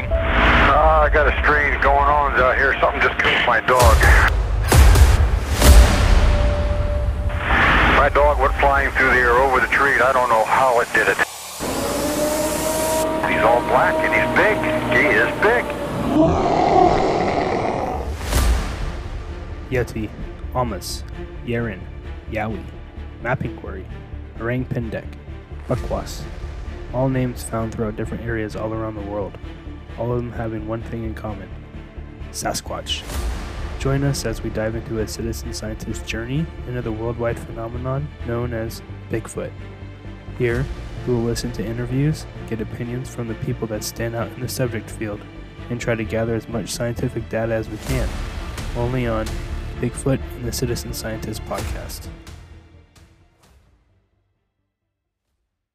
Ah, 0.00 1.10
got 1.12 1.26
a 1.28 1.32
strange 1.42 1.82
going 1.82 1.98
on 1.98 2.32
out 2.40 2.56
here. 2.56 2.78
Something 2.80 3.02
just 3.02 3.18
killed 3.18 3.46
my 3.46 3.60
dog. 3.60 3.96
My 7.98 8.08
dog 8.08 8.40
went 8.40 8.54
flying 8.54 8.90
through 8.92 9.10
the 9.10 9.16
air 9.16 9.36
over 9.36 9.60
the 9.60 9.66
tree. 9.68 10.00
I 10.00 10.12
don't 10.12 10.28
know 10.28 10.44
how 10.44 10.80
it 10.80 10.88
did 10.94 11.08
it. 11.08 11.18
He's 13.30 13.42
all 13.42 13.60
black 13.68 13.94
and 14.02 14.12
he's 14.12 14.26
big. 14.36 14.56
He 14.96 15.04
is 15.12 15.30
big. 15.42 15.64
Yeti, 19.70 20.10
Almas, 20.54 21.02
Yeren, 21.46 21.80
Yowie, 22.30 22.64
Mapinguari, 23.22 23.86
Orang 24.38 24.64
Pendek, 24.66 25.06
Buckwas. 25.66 26.22
All 26.92 27.08
names 27.08 27.42
found 27.42 27.74
throughout 27.74 27.96
different 27.96 28.24
areas 28.24 28.54
all 28.54 28.74
around 28.74 28.96
the 28.96 29.00
world, 29.00 29.38
all 29.98 30.12
of 30.12 30.18
them 30.18 30.32
having 30.32 30.66
one 30.66 30.82
thing 30.82 31.04
in 31.04 31.14
common 31.14 31.48
Sasquatch. 32.30 33.02
Join 33.78 34.04
us 34.04 34.24
as 34.24 34.42
we 34.42 34.50
dive 34.50 34.76
into 34.76 35.00
a 35.00 35.08
citizen 35.08 35.52
scientist's 35.52 36.08
journey 36.08 36.46
into 36.68 36.82
the 36.82 36.92
worldwide 36.92 37.38
phenomenon 37.38 38.08
known 38.26 38.54
as 38.54 38.80
Bigfoot. 39.10 39.52
Here, 40.38 40.64
we 41.06 41.14
will 41.14 41.22
listen 41.22 41.50
to 41.52 41.66
interviews, 41.66 42.26
get 42.48 42.60
opinions 42.60 43.12
from 43.12 43.28
the 43.28 43.34
people 43.34 43.66
that 43.68 43.82
stand 43.82 44.14
out 44.14 44.30
in 44.32 44.40
the 44.40 44.48
subject 44.48 44.88
field, 44.88 45.20
and 45.68 45.80
try 45.80 45.94
to 45.94 46.04
gather 46.04 46.34
as 46.34 46.48
much 46.48 46.70
scientific 46.70 47.28
data 47.28 47.52
as 47.52 47.68
we 47.68 47.76
can, 47.78 48.08
only 48.76 49.06
on 49.06 49.26
Bigfoot 49.80 50.20
and 50.36 50.44
the 50.44 50.52
Citizen 50.52 50.92
Scientist 50.92 51.44
podcast. 51.46 52.08